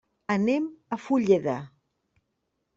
Anem 0.35 0.65
a 0.97 0.99
Fulleda. 1.03 1.57